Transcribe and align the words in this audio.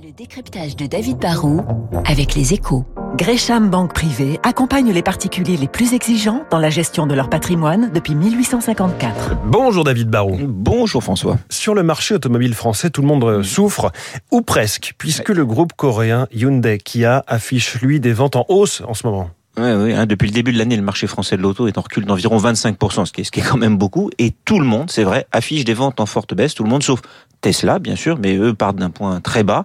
Le 0.00 0.12
décryptage 0.12 0.76
de 0.76 0.86
David 0.86 1.18
Barrault 1.18 1.64
avec 2.04 2.36
les 2.36 2.54
échos. 2.54 2.84
Gresham 3.16 3.68
Banque 3.68 3.92
Privée 3.92 4.38
accompagne 4.44 4.92
les 4.92 5.02
particuliers 5.02 5.56
les 5.56 5.66
plus 5.66 5.92
exigeants 5.92 6.44
dans 6.52 6.60
la 6.60 6.70
gestion 6.70 7.08
de 7.08 7.14
leur 7.14 7.28
patrimoine 7.28 7.90
depuis 7.92 8.14
1854. 8.14 9.38
Bonjour 9.46 9.82
David 9.82 10.08
Barrault. 10.08 10.38
Bonjour 10.40 11.02
François. 11.02 11.38
Sur 11.50 11.74
le 11.74 11.82
marché 11.82 12.14
automobile 12.14 12.54
français, 12.54 12.90
tout 12.90 13.02
le 13.02 13.08
monde 13.08 13.42
souffre, 13.42 13.90
ou 14.30 14.40
presque, 14.40 14.94
puisque 14.98 15.30
le 15.30 15.44
groupe 15.44 15.72
coréen 15.72 16.28
Hyundai 16.32 16.78
Kia 16.78 17.24
affiche 17.26 17.80
lui 17.80 17.98
des 17.98 18.12
ventes 18.12 18.36
en 18.36 18.44
hausse 18.48 18.82
en 18.86 18.94
ce 18.94 19.04
moment. 19.04 19.30
Oui, 19.58 19.92
hein, 19.92 20.06
depuis 20.06 20.26
le 20.26 20.32
début 20.32 20.52
de 20.52 20.58
l'année, 20.58 20.76
le 20.76 20.82
marché 20.82 21.06
français 21.06 21.36
de 21.36 21.42
l'auto 21.42 21.66
est 21.66 21.78
en 21.78 21.80
recul 21.80 22.04
d'environ 22.04 22.38
25%, 22.38 23.06
ce 23.06 23.12
qui, 23.12 23.22
est, 23.22 23.24
ce 23.24 23.30
qui 23.32 23.40
est 23.40 23.42
quand 23.42 23.56
même 23.56 23.76
beaucoup. 23.76 24.10
Et 24.18 24.32
tout 24.44 24.60
le 24.60 24.64
monde, 24.64 24.90
c'est 24.90 25.02
vrai, 25.02 25.26
affiche 25.32 25.64
des 25.64 25.74
ventes 25.74 26.00
en 26.00 26.06
forte 26.06 26.34
baisse. 26.34 26.54
Tout 26.54 26.62
le 26.62 26.70
monde, 26.70 26.82
sauf 26.82 27.00
Tesla, 27.40 27.78
bien 27.78 27.96
sûr, 27.96 28.18
mais 28.20 28.36
eux 28.36 28.54
partent 28.54 28.76
d'un 28.76 28.90
point 28.90 29.20
très 29.20 29.44
bas. 29.44 29.64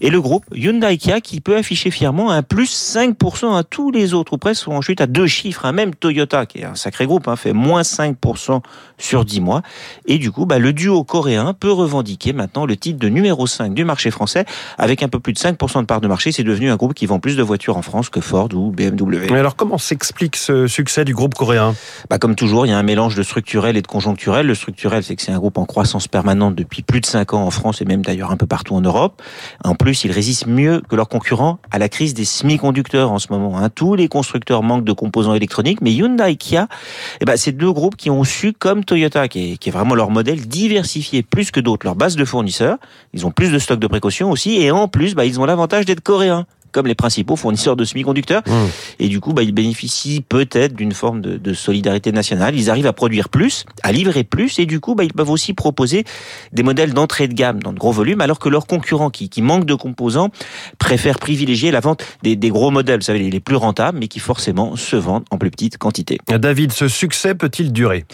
Et 0.00 0.10
le 0.10 0.20
groupe 0.20 0.44
Hyundai 0.54 0.96
Kia 0.98 1.20
qui 1.20 1.40
peut 1.40 1.56
afficher 1.56 1.90
fièrement 1.90 2.30
un 2.30 2.42
plus 2.42 2.70
5% 2.96 3.56
à 3.56 3.64
tous 3.64 3.90
les 3.90 4.14
autres, 4.14 4.34
ou 4.34 4.38
presque 4.38 4.62
sont 4.62 4.72
en 4.72 4.80
chute 4.80 5.00
à 5.00 5.06
deux 5.06 5.26
chiffres. 5.26 5.64
Hein. 5.64 5.72
Même 5.72 5.94
Toyota, 5.94 6.46
qui 6.46 6.58
est 6.58 6.64
un 6.64 6.74
sacré 6.74 7.06
groupe, 7.06 7.26
hein, 7.28 7.36
fait 7.36 7.52
moins 7.52 7.82
5% 7.82 8.60
sur 8.98 9.24
10 9.24 9.40
mois. 9.40 9.62
Et 10.06 10.18
du 10.18 10.30
coup, 10.30 10.46
bah, 10.46 10.58
le 10.58 10.72
duo 10.72 11.02
coréen 11.04 11.54
peut 11.54 11.72
revendiquer 11.72 12.32
maintenant 12.32 12.66
le 12.66 12.76
titre 12.76 12.98
de 12.98 13.08
numéro 13.08 13.46
5 13.46 13.74
du 13.74 13.84
marché 13.84 14.10
français, 14.10 14.44
avec 14.76 15.02
un 15.02 15.08
peu 15.08 15.18
plus 15.18 15.32
de 15.32 15.38
5% 15.38 15.80
de 15.80 15.86
part 15.86 16.00
de 16.00 16.08
marché. 16.08 16.30
C'est 16.32 16.44
devenu 16.44 16.70
un 16.70 16.76
groupe 16.76 16.94
qui 16.94 17.06
vend 17.06 17.18
plus 17.18 17.36
de 17.36 17.42
voitures 17.42 17.76
en 17.76 17.82
France 17.82 18.10
que 18.10 18.20
Ford 18.20 18.48
ou 18.54 18.70
BMW. 18.70 19.27
Mais 19.30 19.38
alors 19.38 19.56
comment 19.56 19.76
s'explique 19.76 20.36
ce 20.36 20.66
succès 20.66 21.04
du 21.04 21.12
groupe 21.14 21.34
coréen? 21.34 21.74
Bah, 22.08 22.18
Comme 22.18 22.34
toujours, 22.34 22.64
il 22.64 22.70
y 22.70 22.72
a 22.72 22.78
un 22.78 22.82
mélange 22.82 23.14
de 23.14 23.22
structurel 23.22 23.76
et 23.76 23.82
de 23.82 23.86
conjoncturel. 23.86 24.46
Le 24.46 24.54
structurel, 24.54 25.04
c'est 25.04 25.16
que 25.16 25.22
c'est 25.22 25.32
un 25.32 25.38
groupe 25.38 25.58
en 25.58 25.66
croissance 25.66 26.08
permanente 26.08 26.54
depuis 26.54 26.82
plus 26.82 27.02
de 27.02 27.06
5 27.06 27.34
ans 27.34 27.42
en 27.42 27.50
France 27.50 27.82
et 27.82 27.84
même 27.84 28.02
d'ailleurs 28.02 28.30
un 28.30 28.38
peu 28.38 28.46
partout 28.46 28.74
en 28.74 28.80
Europe. 28.80 29.20
En 29.64 29.74
plus, 29.74 30.04
ils 30.04 30.12
résistent 30.12 30.46
mieux 30.46 30.82
que 30.88 30.96
leurs 30.96 31.10
concurrents 31.10 31.58
à 31.70 31.78
la 31.78 31.90
crise 31.90 32.14
des 32.14 32.24
semi-conducteurs 32.24 33.12
en 33.12 33.18
ce 33.18 33.26
moment. 33.30 33.58
Hein. 33.58 33.68
Tous 33.68 33.94
les 33.94 34.08
constructeurs 34.08 34.62
manquent 34.62 34.84
de 34.84 34.92
composants 34.92 35.34
électroniques, 35.34 35.82
mais 35.82 35.92
Hyundai 35.92 36.32
et 36.32 36.36
Kia, 36.36 36.66
eh 37.20 37.26
ben, 37.26 37.36
c'est 37.36 37.52
deux 37.52 37.72
groupes 37.72 37.96
qui 37.96 38.08
ont 38.08 38.24
su, 38.24 38.54
comme 38.54 38.82
Toyota, 38.82 39.28
qui 39.28 39.52
est, 39.52 39.56
qui 39.58 39.68
est 39.68 39.72
vraiment 39.72 39.94
leur 39.94 40.10
modèle, 40.10 40.46
diversifier 40.48 41.22
plus 41.22 41.50
que 41.50 41.60
d'autres 41.60 41.84
leur 41.84 41.96
base 41.96 42.16
de 42.16 42.24
fournisseurs. 42.24 42.78
Ils 43.12 43.26
ont 43.26 43.30
plus 43.30 43.52
de 43.52 43.58
stocks 43.58 43.78
de 43.78 43.86
précaution 43.86 44.30
aussi, 44.30 44.62
et 44.62 44.70
en 44.70 44.88
plus, 44.88 45.14
bah, 45.14 45.26
ils 45.26 45.38
ont 45.38 45.44
l'avantage 45.44 45.84
d'être 45.84 46.00
coréens 46.00 46.46
comme 46.72 46.86
les 46.86 46.94
principaux 46.94 47.36
fournisseurs 47.36 47.76
de 47.76 47.84
semi-conducteurs. 47.84 48.42
Mmh. 48.46 48.52
Et 49.00 49.08
du 49.08 49.20
coup, 49.20 49.32
bah, 49.32 49.42
ils 49.42 49.52
bénéficient 49.52 50.20
peut-être 50.20 50.74
d'une 50.74 50.92
forme 50.92 51.20
de, 51.20 51.36
de, 51.36 51.52
solidarité 51.52 52.12
nationale. 52.12 52.54
Ils 52.56 52.70
arrivent 52.70 52.86
à 52.86 52.92
produire 52.92 53.28
plus, 53.28 53.64
à 53.82 53.92
livrer 53.92 54.24
plus, 54.24 54.58
et 54.58 54.66
du 54.66 54.80
coup, 54.80 54.94
bah, 54.94 55.04
ils 55.04 55.12
peuvent 55.12 55.30
aussi 55.30 55.54
proposer 55.54 56.04
des 56.52 56.62
modèles 56.62 56.94
d'entrée 56.94 57.28
de 57.28 57.34
gamme 57.34 57.62
dans 57.62 57.72
de 57.72 57.78
gros 57.78 57.92
volumes, 57.92 58.20
alors 58.20 58.38
que 58.38 58.48
leurs 58.48 58.66
concurrents 58.66 59.10
qui, 59.10 59.28
qui 59.28 59.42
manquent 59.42 59.66
de 59.66 59.74
composants 59.74 60.30
préfèrent 60.78 61.18
privilégier 61.18 61.70
la 61.70 61.80
vente 61.80 62.04
des, 62.22 62.36
des 62.36 62.50
gros 62.50 62.70
modèles, 62.70 63.00
vous 63.00 63.06
savez, 63.06 63.30
les 63.30 63.40
plus 63.40 63.56
rentables, 63.56 63.98
mais 63.98 64.08
qui 64.08 64.20
forcément 64.20 64.76
se 64.76 64.96
vendent 64.96 65.24
en 65.30 65.38
plus 65.38 65.50
petite 65.50 65.78
quantité. 65.78 66.18
David, 66.28 66.72
ce 66.72 66.88
succès 66.88 67.34
peut-il 67.34 67.72
durer? 67.72 68.04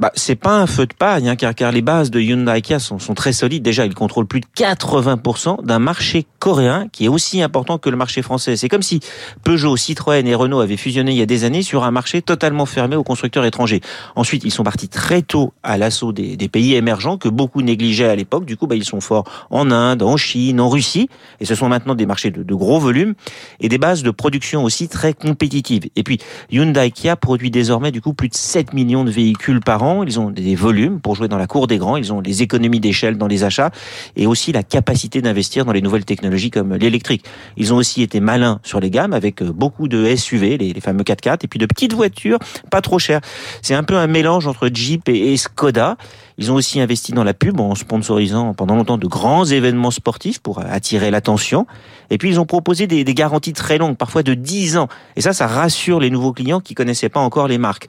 Bah, 0.00 0.12
C'est 0.14 0.36
pas 0.36 0.60
un 0.60 0.66
feu 0.66 0.86
de 0.86 0.94
paille, 0.94 1.28
hein, 1.28 1.36
car, 1.36 1.54
car 1.54 1.72
les 1.72 1.82
bases 1.82 2.10
de 2.10 2.20
Hyundai 2.20 2.60
Kia 2.62 2.78
sont, 2.78 2.98
sont 2.98 3.14
très 3.14 3.32
solides. 3.32 3.62
Déjà, 3.62 3.86
ils 3.86 3.94
contrôlent 3.94 4.26
plus 4.26 4.40
de 4.40 4.46
80% 4.56 5.64
d'un 5.64 5.78
marché 5.78 6.26
coréen 6.38 6.88
qui 6.92 7.06
est 7.06 7.08
aussi 7.08 7.42
important 7.42 7.78
que 7.78 7.85
que 7.86 7.90
le 7.90 7.96
marché 7.96 8.20
français. 8.20 8.56
C'est 8.56 8.68
comme 8.68 8.82
si 8.82 8.98
Peugeot, 9.44 9.76
Citroën 9.76 10.26
et 10.26 10.34
Renault 10.34 10.58
avaient 10.58 10.76
fusionné 10.76 11.12
il 11.12 11.18
y 11.18 11.22
a 11.22 11.26
des 11.26 11.44
années 11.44 11.62
sur 11.62 11.84
un 11.84 11.92
marché 11.92 12.20
totalement 12.20 12.66
fermé 12.66 12.96
aux 12.96 13.04
constructeurs 13.04 13.44
étrangers. 13.44 13.80
Ensuite, 14.16 14.42
ils 14.44 14.50
sont 14.50 14.64
partis 14.64 14.88
très 14.88 15.22
tôt 15.22 15.52
à 15.62 15.78
l'assaut 15.78 16.12
des, 16.12 16.36
pays 16.48 16.74
émergents 16.74 17.16
que 17.16 17.28
beaucoup 17.28 17.62
négligeaient 17.62 18.08
à 18.08 18.16
l'époque. 18.16 18.44
Du 18.44 18.56
coup, 18.56 18.66
bah, 18.66 18.74
ils 18.74 18.84
sont 18.84 19.00
forts 19.00 19.46
en 19.50 19.70
Inde, 19.70 20.02
en 20.02 20.16
Chine, 20.16 20.60
en 20.60 20.68
Russie. 20.68 21.08
Et 21.38 21.44
ce 21.44 21.54
sont 21.54 21.68
maintenant 21.68 21.94
des 21.94 22.06
marchés 22.06 22.32
de, 22.32 22.42
de 22.42 22.54
gros 22.54 22.80
volumes 22.80 23.14
et 23.60 23.68
des 23.68 23.78
bases 23.78 24.02
de 24.02 24.10
production 24.10 24.64
aussi 24.64 24.88
très 24.88 25.12
compétitives. 25.12 25.84
Et 25.94 26.02
puis, 26.02 26.18
Hyundai 26.50 26.90
Kia 26.90 27.14
produit 27.14 27.52
désormais 27.52 27.92
du 27.92 28.00
coup 28.00 28.14
plus 28.14 28.28
de 28.28 28.34
7 28.34 28.72
millions 28.72 29.04
de 29.04 29.10
véhicules 29.12 29.60
par 29.60 29.84
an. 29.84 30.02
Ils 30.02 30.18
ont 30.18 30.30
des 30.30 30.56
volumes 30.56 31.00
pour 31.00 31.14
jouer 31.14 31.28
dans 31.28 31.38
la 31.38 31.46
cour 31.46 31.68
des 31.68 31.78
grands. 31.78 31.96
Ils 31.96 32.12
ont 32.12 32.20
les 32.20 32.42
économies 32.42 32.80
d'échelle 32.80 33.16
dans 33.16 33.28
les 33.28 33.44
achats 33.44 33.70
et 34.16 34.26
aussi 34.26 34.50
la 34.50 34.64
capacité 34.64 35.22
d'investir 35.22 35.64
dans 35.64 35.72
les 35.72 35.82
nouvelles 35.82 36.04
technologies 36.04 36.50
comme 36.50 36.74
l'électrique. 36.74 37.24
Ils 37.56 37.72
ont 37.72 37.75
aussi 37.76 38.02
été 38.02 38.20
malins 38.20 38.60
sur 38.62 38.80
les 38.80 38.90
gammes 38.90 39.12
avec 39.12 39.42
euh, 39.42 39.52
beaucoup 39.52 39.88
de 39.88 40.14
SUV, 40.14 40.58
les, 40.58 40.72
les 40.72 40.80
fameux 40.80 41.04
4x4, 41.04 41.38
et 41.42 41.48
puis 41.48 41.58
de 41.58 41.66
petites 41.66 41.92
voitures 41.92 42.38
pas 42.70 42.80
trop 42.80 42.98
chères. 42.98 43.20
C'est 43.62 43.74
un 43.74 43.84
peu 43.84 43.96
un 43.96 44.06
mélange 44.06 44.46
entre 44.46 44.68
Jeep 44.72 45.08
et, 45.08 45.32
et 45.32 45.36
Skoda. 45.36 45.96
Ils 46.38 46.52
ont 46.52 46.54
aussi 46.54 46.80
investi 46.80 47.12
dans 47.12 47.24
la 47.24 47.32
pub 47.32 47.60
en 47.60 47.74
sponsorisant 47.74 48.52
pendant 48.52 48.76
longtemps 48.76 48.98
de 48.98 49.06
grands 49.06 49.44
événements 49.44 49.90
sportifs 49.90 50.38
pour 50.38 50.60
attirer 50.60 51.10
l'attention. 51.10 51.66
Et 52.10 52.18
puis 52.18 52.28
ils 52.28 52.40
ont 52.40 52.44
proposé 52.44 52.86
des, 52.86 53.04
garanties 53.04 53.54
très 53.54 53.78
longues, 53.78 53.96
parfois 53.96 54.22
de 54.22 54.34
10 54.34 54.76
ans. 54.76 54.88
Et 55.16 55.20
ça, 55.20 55.32
ça 55.32 55.46
rassure 55.46 56.00
les 56.00 56.10
nouveaux 56.10 56.32
clients 56.32 56.60
qui 56.60 56.74
connaissaient 56.74 57.08
pas 57.08 57.20
encore 57.20 57.48
les 57.48 57.58
marques. 57.58 57.88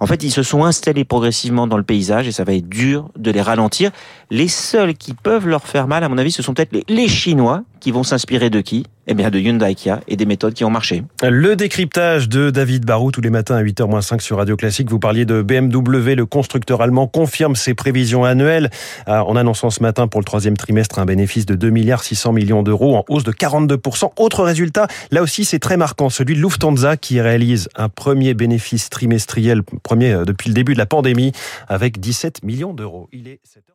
En 0.00 0.06
fait, 0.06 0.22
ils 0.22 0.30
se 0.30 0.44
sont 0.44 0.64
installés 0.64 1.04
progressivement 1.04 1.66
dans 1.66 1.76
le 1.76 1.82
paysage 1.82 2.28
et 2.28 2.32
ça 2.32 2.44
va 2.44 2.54
être 2.54 2.68
dur 2.68 3.10
de 3.16 3.32
les 3.32 3.42
ralentir. 3.42 3.90
Les 4.30 4.46
seuls 4.46 4.94
qui 4.94 5.12
peuvent 5.12 5.48
leur 5.48 5.66
faire 5.66 5.88
mal, 5.88 6.04
à 6.04 6.08
mon 6.08 6.18
avis, 6.18 6.30
ce 6.30 6.42
sont 6.42 6.54
peut-être 6.54 6.76
les 6.88 7.08
Chinois 7.08 7.64
qui 7.80 7.90
vont 7.90 8.02
s'inspirer 8.02 8.50
de 8.50 8.60
qui? 8.60 8.84
Eh 9.10 9.14
bien, 9.14 9.30
de 9.30 9.38
Hyundai 9.38 9.74
Kia 9.74 10.00
et 10.06 10.16
des 10.16 10.26
méthodes 10.26 10.52
qui 10.52 10.64
ont 10.64 10.70
marché. 10.70 11.02
Le 11.22 11.56
décryptage 11.56 12.28
de 12.28 12.50
David 12.50 12.84
Barou 12.84 13.10
tous 13.10 13.22
les 13.22 13.30
matins 13.30 13.56
à 13.56 13.62
8h-5 13.62 14.20
sur 14.20 14.36
Radio 14.36 14.54
Classique. 14.54 14.90
Vous 14.90 14.98
parliez 14.98 15.24
de 15.24 15.40
BMW, 15.40 16.14
le 16.14 16.26
constructeur 16.26 16.82
allemand 16.82 17.06
confirme 17.06 17.56
ses 17.56 17.72
prévisions 17.72 18.24
annuelles 18.24 18.68
en 19.06 19.34
annonçant 19.34 19.70
ce 19.70 19.82
matin 19.82 20.08
pour 20.08 20.20
le 20.20 20.26
troisième 20.26 20.58
trimestre 20.58 20.98
un 20.98 21.06
bénéfice 21.06 21.46
de 21.46 21.54
2 21.54 21.70
milliards 21.70 22.04
600 22.04 22.32
millions 22.34 22.62
d'euros 22.62 22.96
en 22.96 23.04
hausse 23.08 23.24
de 23.24 23.32
42%. 23.32 24.10
Autre 24.18 24.44
résultat, 24.44 24.88
là 25.10 25.22
aussi 25.22 25.46
c'est 25.46 25.58
très 25.58 25.78
marquant, 25.78 26.10
celui 26.10 26.34
de 26.34 26.40
Lufthansa 26.40 26.98
qui 26.98 27.18
réalise 27.20 27.70
un 27.76 27.88
premier 27.88 28.34
bénéfice 28.34 28.90
trimestriel, 28.90 29.62
premier 29.62 30.22
depuis 30.26 30.48
le 30.48 30.54
début 30.54 30.74
de 30.74 30.78
la 30.78 30.86
pandémie, 30.86 31.32
avec 31.66 31.98
17 31.98 32.44
millions 32.44 32.74
d'euros. 32.74 33.08
Il 33.12 33.26
est 33.26 33.40
7h... 33.46 33.72